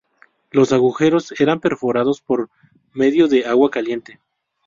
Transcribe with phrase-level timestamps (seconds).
[0.49, 2.49] Los agujeros eran perforados por
[2.91, 4.19] medio de agua caliente.